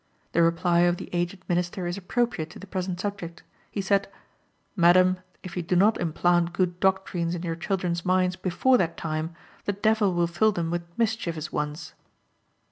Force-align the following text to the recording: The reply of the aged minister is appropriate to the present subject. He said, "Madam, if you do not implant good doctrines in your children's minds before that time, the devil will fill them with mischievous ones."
The 0.31 0.41
reply 0.41 0.79
of 0.79 0.97
the 0.97 1.11
aged 1.13 1.43
minister 1.47 1.85
is 1.85 1.95
appropriate 1.95 2.49
to 2.49 2.57
the 2.57 2.65
present 2.65 2.99
subject. 2.99 3.43
He 3.69 3.81
said, 3.81 4.07
"Madam, 4.75 5.19
if 5.43 5.55
you 5.55 5.61
do 5.61 5.75
not 5.75 6.01
implant 6.01 6.53
good 6.53 6.79
doctrines 6.79 7.35
in 7.35 7.43
your 7.43 7.55
children's 7.55 8.03
minds 8.03 8.35
before 8.35 8.79
that 8.79 8.97
time, 8.97 9.35
the 9.65 9.73
devil 9.73 10.11
will 10.15 10.25
fill 10.25 10.53
them 10.53 10.71
with 10.71 10.81
mischievous 10.97 11.51
ones." 11.51 11.93